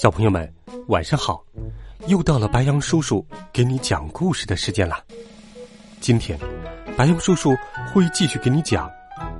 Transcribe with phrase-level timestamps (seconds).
[0.00, 0.48] 小朋友们，
[0.86, 1.44] 晚上好！
[2.06, 5.04] 又到了白羊叔叔给你讲故事的时间了。
[5.98, 6.38] 今天，
[6.96, 7.52] 白羊叔叔
[7.92, 8.88] 会继续给你讲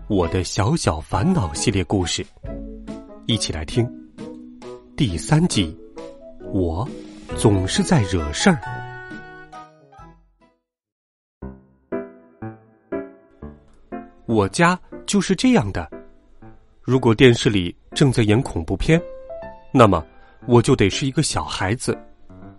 [0.09, 2.27] 我的小小烦恼系列故事，
[3.27, 3.89] 一起来听
[4.97, 5.79] 第三集。
[6.53, 6.84] 我
[7.37, 8.59] 总是在惹事儿。
[14.27, 15.89] 我家就是这样的。
[16.83, 19.00] 如果电视里正在演恐怖片，
[19.72, 20.05] 那么。
[20.48, 21.96] 我就得是一个小孩子，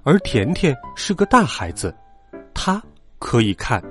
[0.03, 1.91] 而甜甜是个大孩子，
[2.53, 2.79] 他
[3.17, 3.83] 可以看。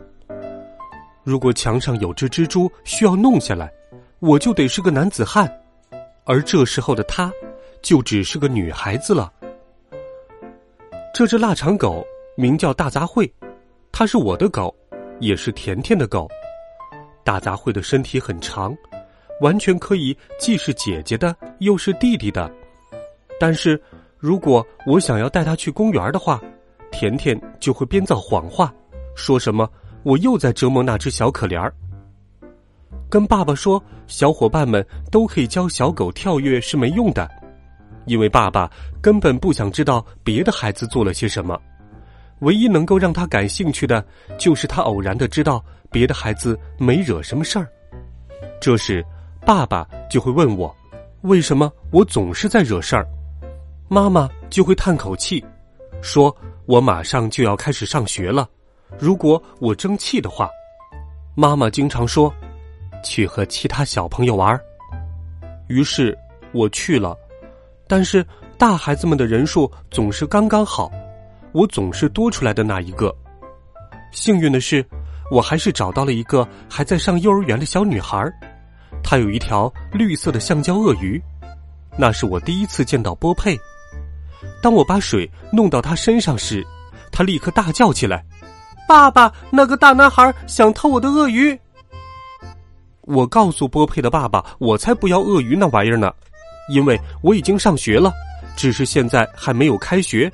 [1.25, 3.69] 如果墙上有只蜘蛛需要弄下来，
[4.21, 5.53] 我就得是个男子汉，
[6.23, 7.33] 而这时候的他，
[7.83, 9.33] 就只是个女孩子了。
[11.13, 13.29] 这只腊肠狗名叫大杂烩，
[13.91, 14.73] 它是我的狗，
[15.19, 16.29] 也是甜甜的狗。
[17.25, 18.73] 大杂烩的身体很长，
[19.41, 22.49] 完全可以既是姐姐的，又是弟弟的。
[23.39, 23.81] 但是，
[24.19, 26.41] 如果我想要带他去公园的话，
[26.91, 28.75] 甜甜就会编造谎话，
[29.15, 29.71] 说什么
[30.03, 31.73] 我又在折磨那只小可怜儿。
[33.09, 37.31] 跟爸爸说，小伙伴们都可以教小狗跳跃是没用的，
[38.07, 41.59] 因为爸爸根本不想知道别的孩子做了些什么，
[42.41, 44.05] 唯一能够让他感兴趣的，
[44.37, 47.69] 就是他偶然的知道别的孩子没惹什么事儿。
[48.61, 49.05] 这时，
[49.47, 50.75] 爸爸就会问我，
[51.23, 53.07] 为什么我总是在惹事儿。
[53.91, 55.43] 妈妈就会叹口气，
[56.03, 56.35] 说
[56.67, 58.47] ：“我马上就要开始上学了，
[58.99, 60.49] 如果我争气的话。”
[61.35, 62.33] 妈妈经常说
[63.03, 64.61] ：“去和其他小朋友玩。”
[65.69, 66.17] 于是
[66.53, 67.17] 我去了，
[67.87, 68.25] 但是
[68.59, 70.91] 大孩子们的人数总是刚刚好，
[71.53, 73.15] 我总是多出来的那一个。
[74.13, 74.85] 幸运的是，
[75.31, 78.31] 我还是找到了一个还在上幼儿园的小女孩，
[79.03, 81.23] 她有一条绿色的橡胶鳄鱼，
[81.97, 83.59] 那是我第一次见到波佩。
[84.63, 86.67] 当我把水弄到他身上时，
[87.11, 88.25] 他立刻大叫起来
[88.87, 91.59] ：“爸爸，那个大男孩想偷我的鳄鱼！”
[93.03, 96.13] 我告诉波佩的爸爸：“我才不要鳄鱼那玩意儿呢，
[96.69, 98.13] 因为我已经上学了，
[98.57, 100.31] 只是现在还没有开学，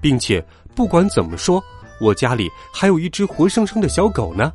[0.00, 1.62] 并且不管怎么说，
[2.00, 4.52] 我家里还有一只活生生的小狗呢。”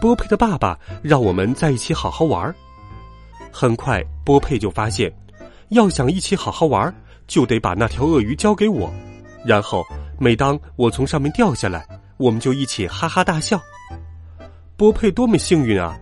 [0.00, 2.54] 波佩的爸爸让我们在一起好好玩。
[3.50, 5.12] 很快，波佩就发现，
[5.70, 6.94] 要想一起好好玩。
[7.26, 8.92] 就得把那条鳄鱼交给我，
[9.44, 9.84] 然后
[10.18, 13.60] 每当我从上面掉下来，我们就一起哈哈大笑。
[14.76, 15.98] 波佩多么幸运啊！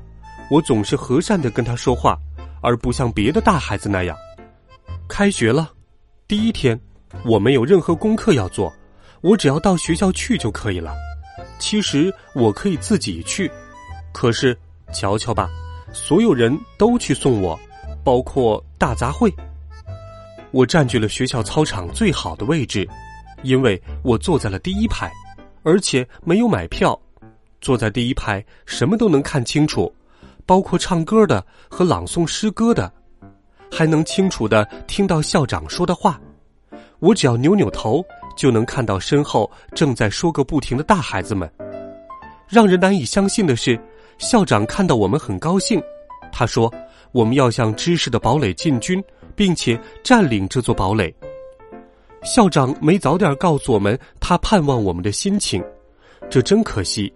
[0.51, 2.19] 我总是和善的跟他说话，
[2.61, 4.17] 而不像别的大孩子那样。
[5.09, 5.71] 开学了，
[6.29, 6.79] 第一天，
[7.25, 8.73] 我没有任何功课要做，
[9.21, 10.95] 我只要到学校去就可以了。
[11.59, 13.51] 其实我可以自己去，
[14.13, 14.57] 可是
[14.93, 15.49] 瞧瞧吧，
[15.93, 17.59] 所有人都去送我，
[18.03, 19.33] 包括大杂烩。
[20.55, 22.89] 我占据了学校操场最好的位置，
[23.43, 25.11] 因为我坐在了第一排，
[25.65, 26.97] 而且没有买票。
[27.61, 29.93] 坐在第一排，什么都能看清楚，
[30.47, 32.93] 包括唱歌的和朗诵诗歌的，
[33.69, 36.21] 还能清楚的听到校长说的话。
[37.01, 38.05] 我只要扭扭头，
[38.37, 41.51] 就能看到身后正在说个不停的大孩子们。
[42.47, 43.77] 让人难以相信的是，
[44.19, 45.83] 校长看到我们很高兴，
[46.31, 46.73] 他说
[47.11, 49.03] ：“我们要向知识的堡垒进军。”
[49.37, 51.15] 并且占领这座堡垒。
[52.23, 55.63] 校长没早点告诉我们他盼望我们的心情，
[56.31, 57.13] 这真可惜。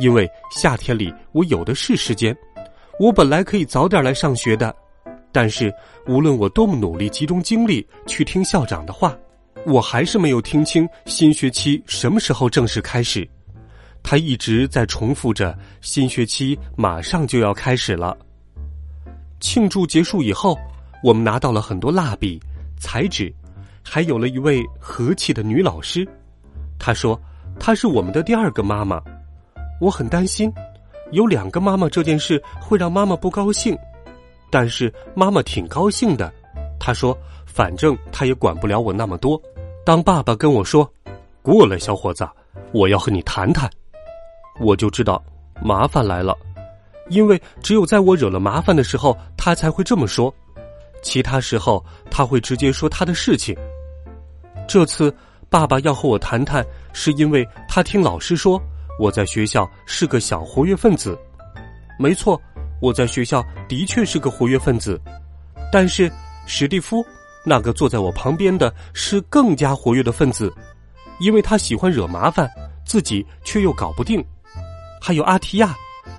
[0.00, 2.36] 因为夏天里我有的是时间，
[2.98, 4.74] 我本来可以早点来上学的。
[5.30, 5.72] 但是
[6.06, 9.16] 无论我多么努力集中精力去听校长的话，
[9.66, 13.28] 我还是没有听清新学期什么时候正式开始。
[14.02, 18.16] 他一直在重复着：“新学期马上就要开始了。”
[19.38, 20.58] 庆祝结束以后。
[21.02, 22.40] 我们拿到了很多蜡笔、
[22.78, 23.32] 彩纸，
[23.82, 26.06] 还有了一位和气的女老师。
[26.78, 27.20] 她说
[27.58, 29.00] ：“她是我们的第二个妈妈。”
[29.80, 30.52] 我很担心，
[31.12, 33.78] 有两个妈妈这件事会让妈妈不高兴。
[34.50, 36.32] 但是妈妈挺高兴的。
[36.80, 37.16] 她说
[37.46, 39.40] ：“反正她也管不了我那么多。”
[39.86, 40.90] 当爸爸跟我说
[41.42, 42.28] ：“过来，小伙子，
[42.72, 43.70] 我要和你谈谈。”
[44.60, 45.22] 我就知道
[45.62, 46.36] 麻烦来了，
[47.08, 50.34] 因为只有在我惹了麻烦的时候，他才会这么说。
[51.02, 53.56] 其他时候，他会直接说他的事情。
[54.68, 55.14] 这次
[55.48, 58.60] 爸爸要和我谈谈，是因为他听老师说
[58.98, 61.18] 我在学校是个小活跃分子。
[61.98, 62.40] 没错，
[62.80, 65.00] 我在学校的确是个活跃分子，
[65.72, 66.10] 但是
[66.46, 67.04] 史蒂夫
[67.44, 70.52] 那个坐在我旁边的是更加活跃的分子，
[71.18, 72.48] 因为他喜欢惹麻烦，
[72.84, 74.24] 自己却又搞不定。
[75.00, 75.74] 还有阿提亚，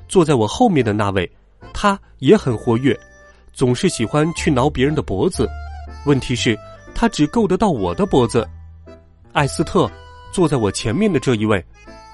[0.07, 1.29] 坐在我后面的那位，
[1.73, 2.97] 他也很活跃。
[3.59, 5.45] 总是喜欢去挠别人的脖子，
[6.05, 6.57] 问题是，
[6.95, 8.47] 他只够得到我的脖子。
[9.33, 9.91] 艾斯特
[10.31, 11.61] 坐在我前面的这一位，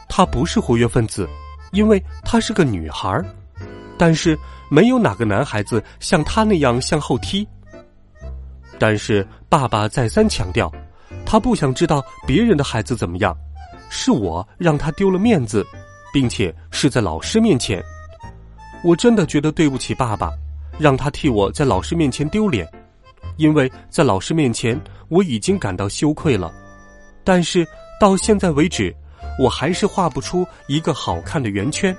[0.10, 1.30] 她不是活跃分子，
[1.72, 3.24] 因为她是个女孩
[3.96, 4.36] 但是
[4.72, 7.48] 没有哪个男孩子像她那样向后踢。
[8.80, 10.72] 但是爸爸再三强调，
[11.28, 13.38] 他不想知道别人的孩子怎么样，
[13.92, 15.64] 是我让他丢了面子，
[16.12, 17.84] 并且是在老师面前。
[18.84, 20.34] 我真的觉得对不起爸爸。
[20.78, 22.68] 让他替我在老师面前丢脸，
[23.38, 24.80] 因为在老师面前
[25.10, 26.54] 我已经感到羞愧了。
[27.24, 27.66] 但是
[28.00, 28.96] 到现在为止，
[29.40, 31.96] 我还是画不出一个好看的圆圈。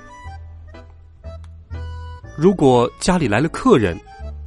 [2.36, 3.98] 如果家里来了客人，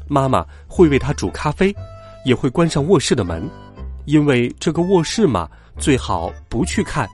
[0.07, 1.75] 妈妈会为他煮咖啡，
[2.23, 3.49] 也会关上卧室的门，
[4.05, 7.09] 因为这个卧室嘛，最好不去看。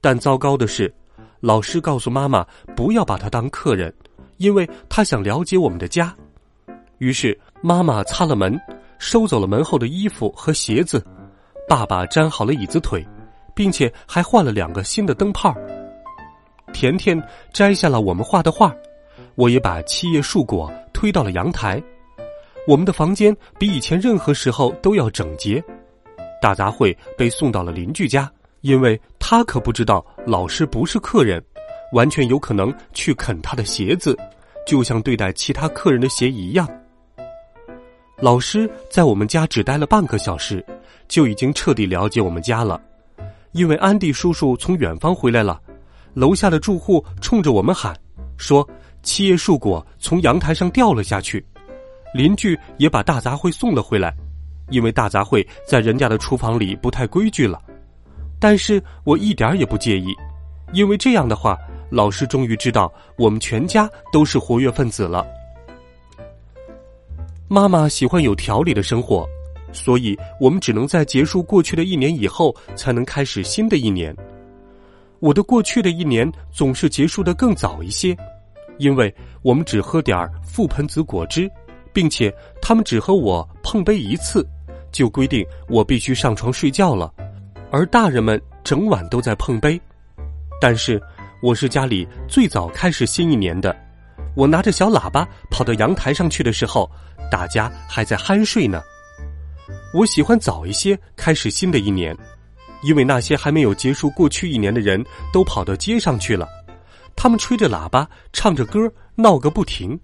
[0.00, 0.94] 但糟糕的是，
[1.40, 2.46] 老师告诉妈妈
[2.76, 3.92] 不要把他当客人，
[4.36, 6.14] 因为他想了解我们的家。
[6.98, 8.58] 于是，妈妈擦了门，
[8.98, 11.04] 收走了门后的衣服和鞋子。
[11.68, 13.06] 爸爸粘好了椅子腿，
[13.54, 15.54] 并且还换了两个新的灯泡。
[16.72, 17.20] 甜甜
[17.52, 18.74] 摘下了我们画的画，
[19.34, 21.82] 我也把七叶树果推到了阳台。
[22.66, 25.62] 我们的房间比以前任何时候都要整洁。
[26.40, 31.42] 大杂烩被送到了邻居家，因为他可不知道老师不是客人，
[31.92, 34.16] 完全有可能去啃他的鞋子，
[34.66, 36.68] 就像对待其他客人的鞋一样。
[38.18, 40.64] 老师在我们家只待了半个小时，
[41.06, 42.80] 就已经彻底了解我们家了。
[43.52, 45.60] 因为安迪叔叔从远方回来了，
[46.14, 47.94] 楼下的住户冲着我们喊，
[48.38, 48.66] 说
[49.02, 51.44] 七叶树果从阳台上掉了下去。
[52.14, 54.14] 邻居也把大杂烩送了回来，
[54.70, 57.60] 因为大杂烩在人家的厨房里不太规矩了。
[58.40, 60.14] 但是我一点也不介意，
[60.72, 61.58] 因为这样的话，
[61.90, 65.26] 老师终于知道我们全家都是活跃分子了。
[67.48, 69.24] 妈妈喜欢有条理的生活，
[69.72, 74.14] 所以我们只能在结束过去的一年以后，才能开始新的一年。
[75.20, 78.16] 我的过去的一年总是结束的更早一些，
[78.78, 81.48] 因为我们只喝点儿覆盆子果汁，
[81.92, 84.44] 并且他们只和我碰杯一次，
[84.90, 87.14] 就规定我必须上床睡觉了，
[87.70, 89.80] 而大人们整晚都在碰杯。
[90.60, 91.00] 但是
[91.40, 93.74] 我是家里最早开始新一年的，
[94.36, 96.88] 我拿着小喇叭跑到阳台上去的时候。
[97.28, 98.80] 大家还在酣睡呢。
[99.92, 102.16] 我喜欢早一些开始新的一年，
[102.84, 106.46] 因为那些还没有结束过去一年的人都跑到街上去了，
[107.16, 108.78] 他们吹着喇叭，唱着歌，
[109.16, 109.98] 闹个不停。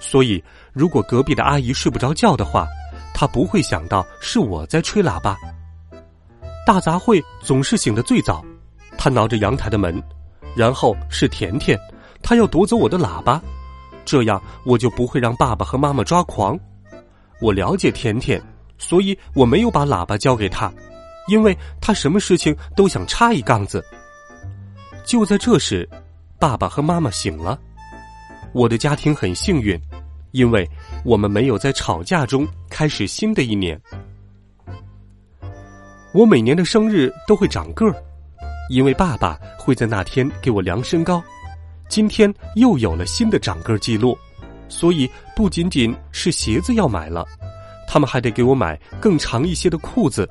[0.00, 0.42] 所以，
[0.72, 2.66] 如果隔壁的阿姨睡不着觉的话，
[3.14, 5.36] 她不会想到是我在吹喇叭。
[6.66, 8.44] 大杂烩总是醒得最早，
[8.98, 10.02] 他挠着阳台的门，
[10.56, 11.78] 然后是甜甜，
[12.22, 13.40] 他要夺走我的喇叭。
[14.04, 16.58] 这样我就不会让爸爸和妈妈抓狂。
[17.40, 18.42] 我了解甜甜，
[18.78, 20.72] 所以我没有把喇叭交给他，
[21.28, 23.84] 因为他什么事情都想插一杠子。
[25.04, 25.88] 就在这时，
[26.38, 27.58] 爸爸和妈妈醒了。
[28.52, 29.80] 我的家庭很幸运，
[30.32, 30.68] 因为
[31.04, 33.80] 我们没有在吵架中开始新的一年。
[36.12, 37.94] 我每年的生日都会长个儿，
[38.68, 41.22] 因为爸爸会在那天给我量身高。
[41.90, 44.16] 今天又有了新的长个记录，
[44.68, 47.26] 所以不仅仅是鞋子要买了，
[47.88, 50.26] 他们还得给我买更长一些的裤子。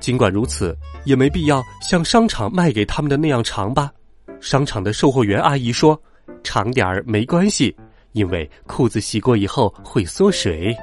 [0.00, 3.90] 尽管如此，也没必要像商场卖给他们的那样长吧？
[4.38, 5.98] 商场的售货员阿姨说
[6.44, 7.74] ：“长点儿没关系，
[8.12, 10.76] 因为裤子洗过以后会缩水。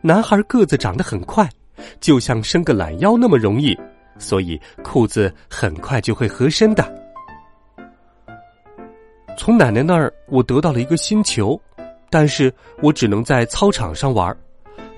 [0.00, 1.50] 男孩个子长得很快，
[2.00, 3.76] 就像伸个懒腰那么容易，
[4.18, 6.98] 所以裤子很快就会合身的。”
[9.36, 11.60] 从奶奶那儿，我得到了一个新球，
[12.10, 14.36] 但是我只能在操场上玩。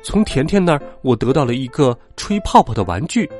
[0.03, 3.31] 从甜甜那儿，我得到了一个吹泡泡的玩具，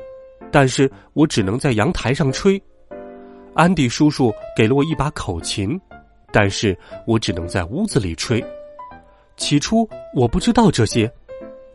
[0.51, 2.61] 但是我只能在阳台上吹。
[3.53, 5.79] 安迪叔叔给了我一把口琴，
[6.31, 6.75] 但是
[7.05, 8.43] 我只能在屋子里吹。
[9.37, 11.11] 起初我不知道这些，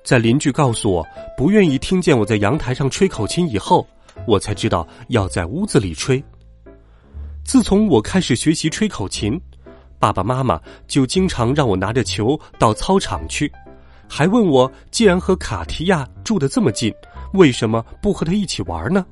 [0.03, 3.87] 在邻居告诉我不愿意听见我在阳台上吹口琴以后，
[4.27, 6.23] 我才知道要在屋子里吹。
[7.45, 9.41] 自从我开始学习吹口琴，
[9.99, 13.51] 爸爸妈妈就经常让我拿着球到操场去，
[14.09, 16.95] 还问我既然和卡提亚住得这么近，
[17.33, 19.05] 为什么不和他一起玩呢？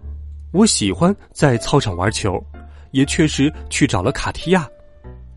[0.53, 2.43] 我喜欢在操场玩球，
[2.93, 4.69] 也确实去找了卡提亚，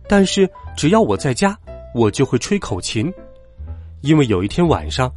[0.07, 1.57] 但是只要我在家，
[1.93, 3.12] 我就会吹口琴，
[4.01, 5.12] 因为有一天晚上，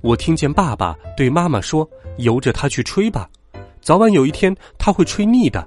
[0.00, 3.28] 我听见爸爸对妈妈说：“由着他去吹吧，
[3.80, 5.66] 早晚有一天他会吹腻的。”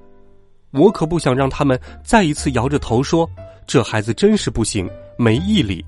[0.71, 3.29] 我可不想让他们再一次摇着头说。
[3.67, 5.85] 这孩子真是不行，没毅力。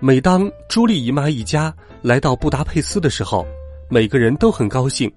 [0.00, 3.46] 每当朱莉姨妈一家来到布达佩斯的时候，
[3.88, 5.12] 每个人都很高兴。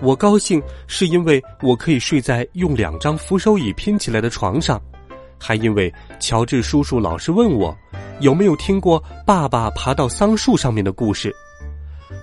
[0.00, 4.80] 我高兴是因为我可以睡在用两张扶手椅拼起来的床上，
[5.40, 7.76] 还因为乔治叔叔老是问我
[8.20, 11.34] 有没有听过爸爸爬到桑树上面的故事。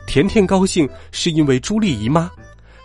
[0.07, 2.31] 甜甜高兴是因为朱莉姨妈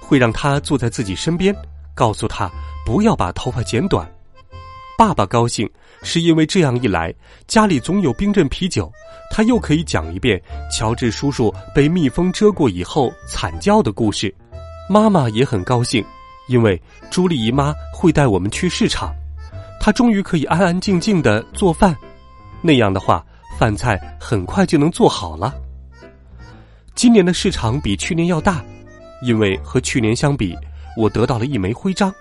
[0.00, 1.54] 会让她坐在自己身边，
[1.94, 2.50] 告诉她
[2.86, 4.08] 不要把头发剪短。
[4.96, 5.68] 爸爸高兴，
[6.04, 7.12] 是因为这样一来，
[7.48, 8.90] 家里总有冰镇啤酒，
[9.28, 10.40] 他又可以讲一遍
[10.70, 14.32] 乔治叔叔被蜜蜂蛰过以后惨叫的故事。
[14.88, 16.02] 妈妈也很高兴，
[16.46, 19.12] 因为朱莉姨妈会带我们去市场，
[19.80, 21.94] 她终于可以安安静静的做饭。
[22.62, 23.26] 那样的话，
[23.58, 25.52] 饭菜很快就能做好了。
[26.94, 28.64] 今年的市场比去年要大，
[29.22, 30.56] 因为和去年相比，
[30.96, 32.14] 我得到了一枚徽章，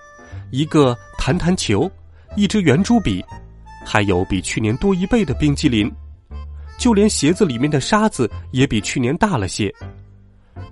[0.51, 1.89] 一个弹弹球。
[2.37, 3.23] 一支圆珠笔，
[3.85, 5.89] 还有比去年多一倍的冰激凌，
[6.77, 9.73] 就连鞋子里面的沙子也比去年大了些。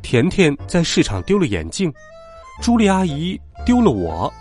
[0.01, 1.89] 甜甜在市场丢了眼镜，
[2.61, 4.33] 朱莉阿姨丢了我，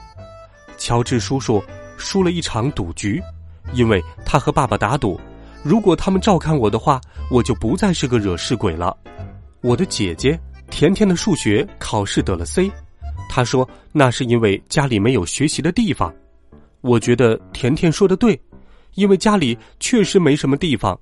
[0.77, 1.63] 乔治叔叔
[1.97, 3.23] 输了一场赌局，
[3.73, 5.21] 因为他和爸爸打赌，
[5.63, 8.97] 如果他们照看我的话，我就不再是个惹事鬼了。
[9.61, 10.37] 我的姐姐
[10.71, 12.69] 甜甜的数学考试得了 C，
[13.35, 16.13] 他说那是因为家里没有学习的地方。
[16.83, 18.39] 我觉得甜甜说的对，
[18.93, 20.99] 因为家里确实没什么地方，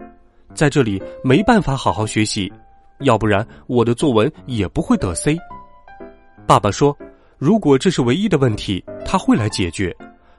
[0.55, 2.53] 在这里没办法好好学习，
[3.01, 5.37] 要不然我的作文也不会得 C。
[6.47, 6.97] 爸爸说，
[7.37, 9.93] 如果这是唯一的问题，他会来解决，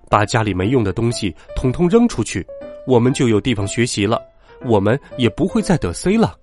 [0.10, 2.48] 把家里没用的东西统统扔出去，
[2.88, 4.18] 我们就有地方学习了，
[4.64, 6.38] 我们也不会再得 C 了。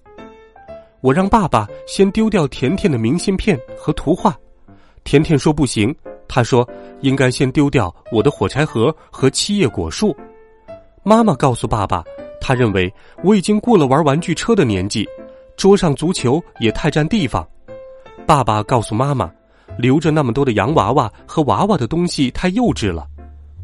[1.00, 4.36] 我让爸爸先丢掉甜甜的明信片和图画，
[5.08, 5.94] 甜甜说不行。
[6.28, 6.68] 他说
[7.00, 10.14] ：“应该先丢掉我的火柴盒和七叶果树。”
[11.02, 12.04] 妈妈告诉爸爸，
[12.42, 12.92] 他认为
[13.24, 15.08] 我已经过了玩玩具车的年纪，
[15.56, 17.42] 桌上足球也太占地方。
[18.26, 19.32] 爸爸告诉妈妈，
[19.78, 23.06] 留着那么多的洋娃娃和娃娃的东西太幼稚了。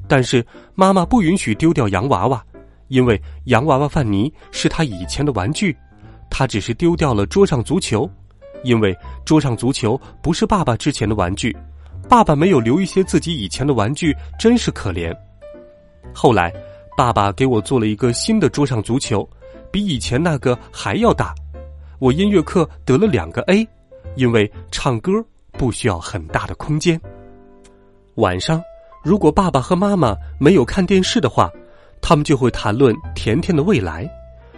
[0.08, 0.42] 但是
[0.74, 2.42] 妈妈不允许丢掉洋娃娃，
[2.88, 5.76] 因为洋娃娃范尼是他以前的玩具，
[6.30, 8.10] 他只是丢掉了桌上足球，
[8.64, 11.56] 因为桌上足球不是爸爸之前的玩具。
[12.08, 15.14] 爸爸没有留一些自己以前的玩具，真是可怜。
[16.12, 16.52] 后来，
[16.96, 19.28] 爸爸给我做了一个新的桌上足球，
[19.70, 21.34] 比以前那个还要大。
[21.98, 23.66] 我音乐课得了两个 A，
[24.16, 25.12] 因为唱歌
[25.52, 27.00] 不需要很大的空间。
[28.16, 28.62] 晚上，
[29.02, 31.50] 如果爸爸和妈妈没有看电视的话，
[32.02, 34.06] 他们就会谈论甜甜的未来。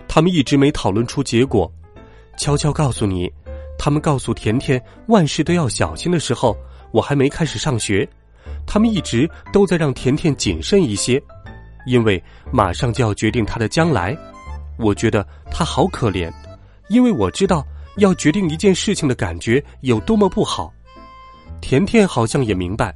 [0.08, 1.72] 他们一直没讨论出结果。
[2.36, 3.32] 悄悄告诉你，
[3.78, 6.56] 他们告诉甜甜万事都要小心的时候。
[6.92, 8.08] 我还没开始上学，
[8.64, 11.22] 他们一直都在让甜甜谨慎一些，
[11.84, 14.16] 因为马上就要决定她的将来。
[14.78, 16.32] 我觉得她好可怜，
[16.88, 17.66] 因为我知道
[17.96, 20.72] 要决定一件事情的感觉有多么不好。
[21.60, 22.94] 甜甜好像也明白，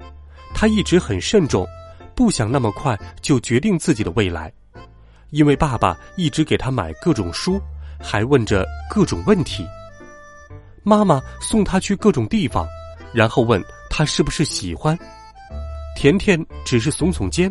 [0.54, 1.66] 她一直很慎重，
[2.14, 4.50] 不想那么快就决定自己的未来，
[5.30, 7.60] 因为爸爸一直给她买各种书，
[8.00, 9.66] 还问着各种问题。
[10.82, 12.66] 妈妈送他去各种地方，
[13.12, 13.62] 然后问。
[13.92, 14.96] 他是不是喜欢？
[15.96, 17.50] 甜甜只是耸耸肩。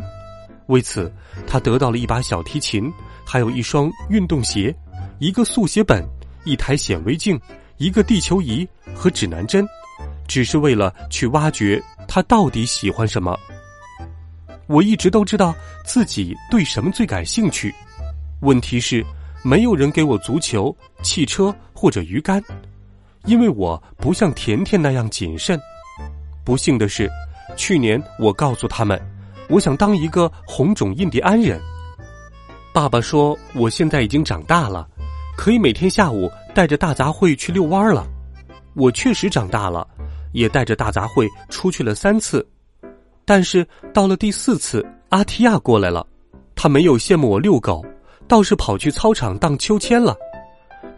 [0.68, 1.14] 为此，
[1.46, 2.90] 他得到了一把小提琴，
[3.26, 4.74] 还有一双运动鞋，
[5.20, 6.02] 一个速写本，
[6.46, 7.38] 一台显微镜，
[7.76, 9.68] 一个地球仪和指南针，
[10.30, 13.38] 只是为了去挖掘他到底喜欢什么。
[14.66, 17.76] 我一直都知道自己对什么最感兴趣，
[18.40, 19.06] 问题是
[19.44, 22.42] 没有人给我足球、汽车或者鱼竿，
[23.26, 25.60] 因为我不像甜甜那样谨慎。
[26.44, 27.10] 不幸的是，
[27.56, 29.00] 去年我告诉他们，
[29.50, 31.60] 我想当一个红种印第安人。
[32.74, 34.88] 爸爸说，我现在已经长大了，
[35.38, 38.08] 可以每天下午带着大杂烩去遛弯了。
[38.76, 39.86] 我确实长大了，
[40.32, 42.48] 也带着大杂烩出去了三次。
[43.26, 46.06] 但是到了第四次，阿提亚过来了，
[46.56, 47.86] 他没有羡慕我遛狗，
[48.28, 50.16] 倒是跑去操场荡秋千了。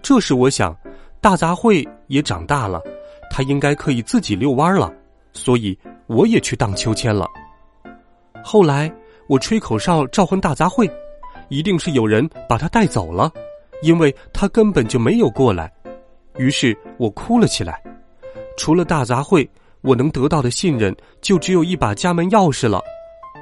[0.02, 0.76] 这时我想，
[1.22, 2.82] 大杂烩也长大了，
[3.30, 4.92] 他应该可以自己遛弯了。
[5.34, 7.28] 所以我也去荡秋千了。
[8.44, 8.92] 后来
[9.30, 10.92] 我吹口哨召唤大杂烩，
[11.48, 13.32] 一定是有人把他带走了，
[13.84, 15.72] 因为他根本就没有过来。
[16.38, 17.82] 于是我哭了起来。
[18.58, 19.48] 除了大杂烩，
[19.82, 22.82] 我能得到的信任就只有一把家门钥匙了。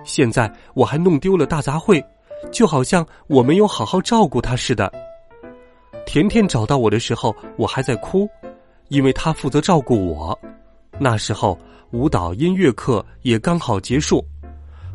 [0.03, 2.03] 现在我还弄丢了大杂烩，
[2.51, 4.91] 就好像我没有好好照顾他似的。
[6.11, 8.27] 甜甜找到我的时候，我还在哭，
[8.87, 10.37] 因为他负责照顾我。
[10.97, 11.55] 那时候
[11.91, 14.25] 舞蹈音乐课也刚好结束，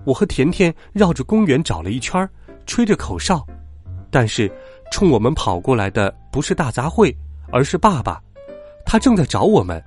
[0.04, 2.28] 我和甜甜绕着公园找了一圈，
[2.66, 3.47] 吹着口哨，
[4.11, 4.50] 但是
[4.90, 7.14] 冲我们跑过来的不是大杂烩，
[7.52, 8.21] 而是爸爸，
[8.85, 9.80] 他正在找我们，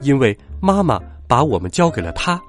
[0.00, 2.42] 因为妈妈把我们交给了他。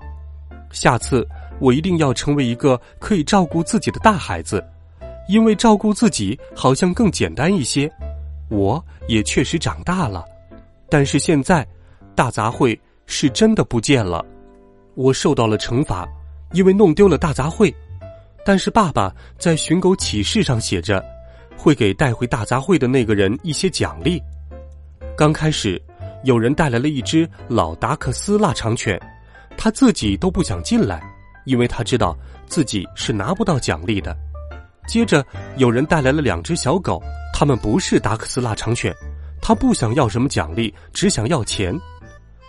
[0.71, 1.23] 下次。
[1.59, 4.63] 我一定要成为一个可以照顾自己的大孩子，
[5.27, 7.91] 因为照顾自己好像更简单一些。
[8.49, 10.25] 我也确实长大了，
[10.89, 11.67] 但是现在，
[12.15, 14.25] 大杂烩是真的不见了。
[14.95, 16.07] 我受到了惩罚，
[16.53, 17.73] 因为弄丢了大杂烩。
[18.45, 21.03] 但是爸爸在寻狗启事上写着，
[21.57, 24.21] 会给带回大杂烩的那个人一些奖励。
[25.17, 25.81] 刚开始，
[26.23, 28.97] 有人带来了一只老达克斯腊肠犬，
[29.57, 31.01] 他自己都不想进来。
[31.43, 32.13] 因为他知道
[32.45, 34.13] 自己是拿不到奖励的。
[34.87, 35.23] 接着，
[35.57, 36.99] 有人带来了两只小狗，
[37.33, 38.95] 他们不是达克斯腊肠犬，
[39.41, 41.77] 他不想要什么奖励，只想要钱。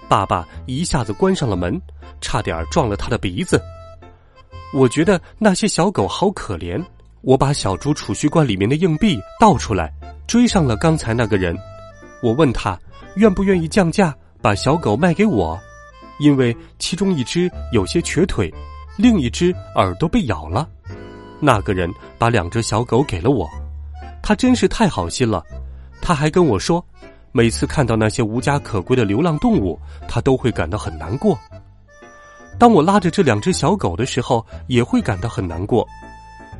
[0.08, 1.78] 爸爸一下子关上了门，
[2.20, 3.60] 差点撞了他的鼻子。
[4.72, 6.82] 我觉得那些小狗好可怜，
[7.22, 9.92] 我把小猪储蓄罐里面的硬币倒出来，
[10.26, 11.54] 追上了刚才那个人。
[12.22, 12.78] 我问他
[13.16, 15.58] 愿不愿意降价把小狗卖给我，
[16.20, 18.52] 因为其中一只有些瘸腿。
[18.96, 20.68] 另一只耳朵被咬了，
[21.40, 23.48] 那个人把两只小狗给了我，
[24.22, 25.42] 他真是太好心了。
[26.00, 26.84] 他还跟我说，
[27.32, 29.78] 每次看到那些无家可归的流浪动物，
[30.08, 31.38] 他都会感到很难过。
[32.58, 35.86] 当我拉着这两只小狗的时候，也会感到很难过。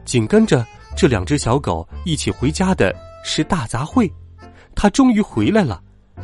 [0.05, 0.65] 紧跟着
[0.97, 2.95] 这两只小狗一起回家的
[3.25, 4.11] 是大杂烩，
[4.75, 5.83] 他终于回来了，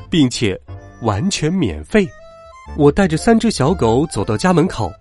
[0.08, 0.58] 并且
[1.02, 2.08] 完全免费。
[2.76, 4.92] 我带着三只小狗走到家门口。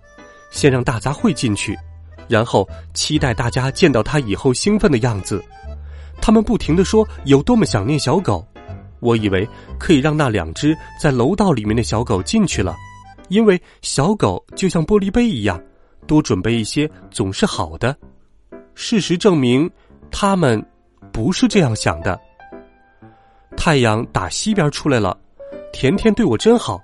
[0.50, 1.76] 先让大杂烩进去，
[2.28, 5.42] 然后期待大家见到他以后兴奋的样子。
[6.20, 8.46] 他们不停的说有多么想念小狗。
[9.00, 9.46] 我以为
[9.78, 12.74] 可以让那两只在楼道里面的小狗进去了，
[13.28, 15.62] 因为小狗就像玻璃杯一样，
[16.06, 17.94] 多准备一些总是好的。
[18.74, 19.70] 事实证明，
[20.10, 20.64] 他们
[21.12, 22.18] 不是这样想的。
[23.56, 25.14] 太阳打西边出来了，
[25.72, 26.80] 甜甜对我真好。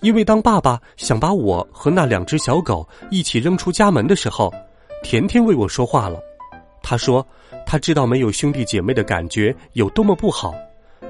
[0.00, 4.52] 因为当爸爸想把我和那两只小狗一起扔出家门的时候，
[5.04, 6.18] 甜甜为我说话了。
[6.82, 7.24] 他说
[7.66, 10.54] ：“他知道没有兄弟姐妹的感觉有多么不好，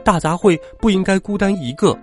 [0.04, 1.96] 大杂烩不应该孤单一个，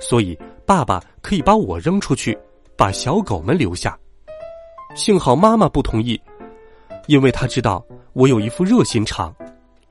[0.00, 2.38] 所以爸爸可以把我扔出去，
[2.76, 3.98] 把小狗们留下。
[4.94, 6.18] 幸好妈妈不同意，
[7.06, 9.34] 因为她知道我有一副热心肠。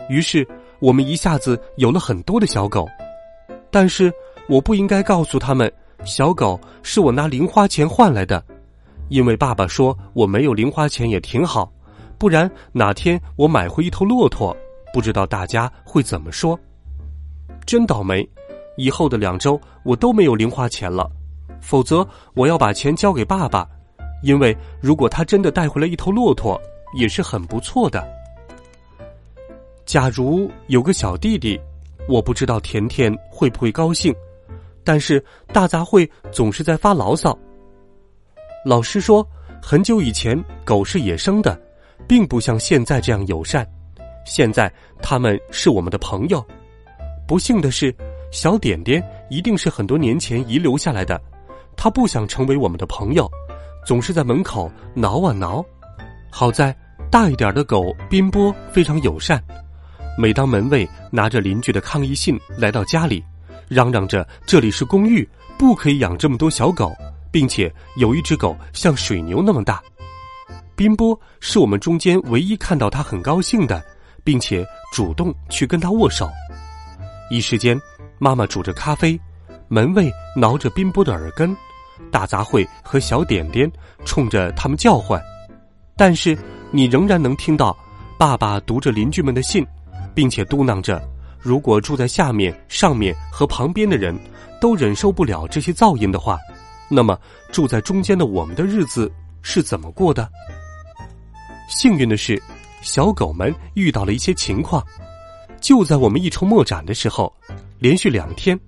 [0.10, 0.48] 于是
[0.80, 2.88] 我们一下子有了很多的小狗，
[3.70, 4.12] 但是
[4.48, 5.72] 我不应该告诉他们。”
[6.04, 8.44] 小狗是我拿零花钱换来的，
[9.12, 11.70] 因为爸爸说我没有零花钱也挺好，
[12.18, 14.56] 不然哪天我买回一头骆驼，
[14.94, 16.58] 不知道大家会怎么说。
[17.66, 18.26] 真倒霉，
[18.78, 21.12] 以后的两周我都没有零花钱了，
[21.60, 23.68] 否则我要把钱交给爸爸，
[24.24, 26.58] 因为如果他真的带回来一头骆驼，
[26.98, 28.02] 也是很不错的。
[29.86, 31.60] 假如有个小弟弟，
[32.08, 34.16] 我不知道甜甜会不会高兴。
[34.86, 35.22] 但是
[35.52, 37.38] 大杂烩总是在发牢骚。
[38.64, 39.28] 老师说，
[39.60, 41.60] 很久以前狗是野生的，
[42.08, 43.68] 并不像现在这样友善。
[44.24, 44.72] 现在
[45.02, 46.46] 他们是我们的朋友。
[47.28, 47.96] 不幸的是，
[48.32, 51.20] 小点点一定是很多年前遗留下来的。
[51.76, 53.28] 他不想成为我们的朋友，
[53.84, 55.66] 总是在门口挠啊挠。
[56.30, 56.76] 好在
[57.10, 59.44] 大一点的狗宾波非常友善。
[60.20, 63.24] 每当门卫拿着邻居的抗议信来到家里。
[63.68, 66.92] 嚷嚷着这里是公寓，不可以养这么多小狗，
[67.32, 69.82] 并且有一只狗像水牛那么大。
[70.76, 73.84] 宾波是我们中间唯一看到他很高兴的，
[74.24, 76.30] 并且主动去跟他握手。
[77.30, 77.80] 一时间，
[78.20, 79.20] 妈妈煮着咖啡，
[79.68, 81.56] 门卫挠着宾波的耳根，
[82.12, 83.72] 大杂烩和小点点
[84.06, 85.22] 冲着他们叫唤。
[85.96, 86.38] 但是
[86.72, 87.78] 你仍然能听到
[88.18, 89.66] 爸爸读着邻居们的信，
[90.16, 91.02] 并且嘟囔着。
[91.40, 94.18] 如果住在下面、上面和旁边的人
[94.60, 96.38] 都忍受不了这些噪音的话，
[96.92, 97.18] 那么
[97.52, 99.10] 住在中间的我们的日子
[99.42, 100.30] 是怎么过的？
[101.70, 102.42] 幸运的是，
[102.82, 104.86] 小狗们遇到了一些情况。
[105.62, 107.34] 就在我们一筹莫展的时候，
[107.80, 108.60] 连续两天，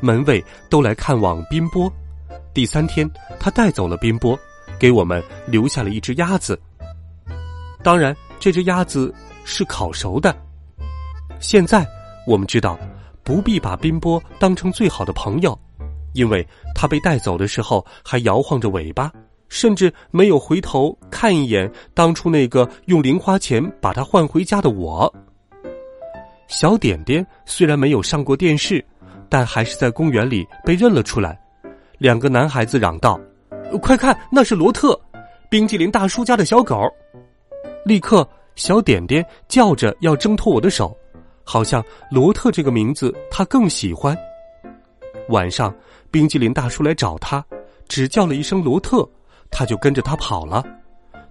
[0.00, 1.90] 门卫都来看望宾波。
[2.52, 4.38] 第三天，他带走了宾波，
[4.78, 6.60] 给我们留下了一只鸭子。
[7.82, 10.36] 当然，这只鸭子是烤熟的。
[11.40, 11.86] 现在
[12.26, 12.78] 我们知道，
[13.22, 15.58] 不必把宾波当成最好的朋友，
[16.12, 19.10] 因为他被带走的时候还摇晃着尾巴，
[19.48, 25.12] 甚至没有回头看一眼当初那个用零花钱把他换回家的我。
[26.48, 28.84] 小点点虽然没有上过电视，
[29.28, 31.40] 但还是在公园里被认了出来。
[31.98, 33.18] 两个男孩子嚷道
[33.80, 35.00] ：“快看，那是罗特，
[35.48, 36.76] 冰激凌大叔家的小狗！”
[37.86, 40.94] 立刻，小点点叫着要挣脱我的手，
[41.42, 44.16] 好像罗特这个名字他更喜欢。
[45.28, 45.74] 晚上，
[46.10, 47.44] 冰激凌大叔来找他，
[47.88, 49.08] 只叫了一声“罗特”，
[49.50, 50.64] 他就跟着他跑了。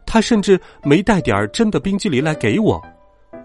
[0.06, 2.82] 他甚至没带点儿真的冰激凌来给我。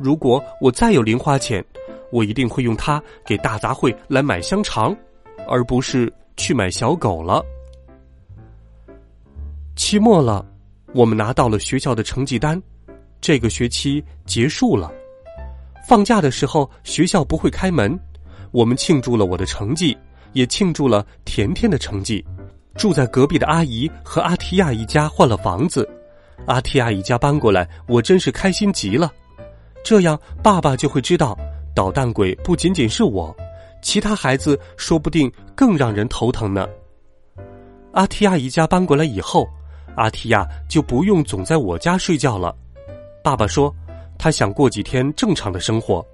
[0.00, 1.64] 如果我再有零花钱，
[2.10, 4.96] 我一定会用它给大杂烩来买香肠，
[5.48, 7.44] 而不是去买小狗了。
[9.74, 10.44] 期末了，
[10.94, 12.60] 我们拿到了学校的成绩单，
[13.20, 14.92] 这个学期结束了。
[15.86, 17.98] 放假的时候，学校不会开门，
[18.50, 19.96] 我们庆祝了我的成绩，
[20.36, 22.22] 也庆祝了甜甜的成绩。
[22.74, 25.88] 住在隔壁的阿姨和阿提亚一家换了房子，
[26.44, 29.10] 阿提亚一家搬过来，我真是开心极了。
[29.82, 31.34] 这样，爸爸就会知道，
[31.74, 33.34] 捣蛋鬼不仅仅是我，
[33.80, 36.68] 其他孩子说不定更让人头疼呢。
[37.92, 39.48] 阿提亚一家搬过来以后，
[39.96, 42.54] 阿提亚就不用总在我家睡觉了。
[43.24, 43.74] 爸爸说，
[44.18, 46.04] 他想过几天正常的生活，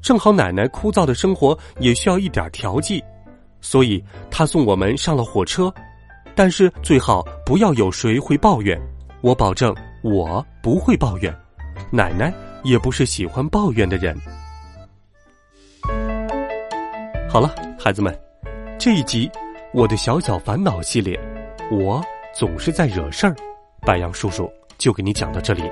[0.00, 3.02] 正好奶奶枯燥的生活也需要一点调剂，
[3.64, 5.72] 所以他送我们上了火车。
[6.34, 8.78] 但是最好不要有谁会抱怨，
[9.22, 11.34] 我保证我不会抱怨，
[11.90, 12.32] 奶奶。
[12.64, 14.18] 也不是喜欢抱怨的人。
[17.28, 18.18] 好了，孩子们，
[18.78, 19.28] 这一集
[19.74, 21.20] 《我的小小烦恼》系列，
[21.70, 22.02] 我
[22.34, 23.36] 总是在惹事儿。
[23.82, 25.62] 白杨叔叔就给你讲到这里。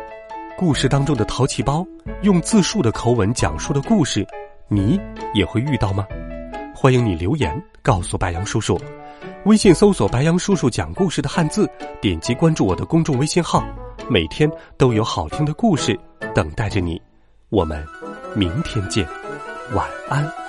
[0.59, 1.83] 故事当中的淘气包
[2.20, 4.26] 用自述的口吻讲述的故事，
[4.68, 5.00] 你
[5.33, 6.07] 也会遇到吗？
[6.83, 8.77] 欢迎你留言告诉白杨叔叔。
[9.45, 13.64] 微信搜索“白杨叔叔讲故事”的汉字，点击关注我的公众微信号，
[14.11, 15.97] 每天都有好听的故事。
[16.35, 17.01] 等待着你，
[17.51, 17.87] 我们
[18.35, 19.07] 明天见，
[19.75, 20.41] 晚安。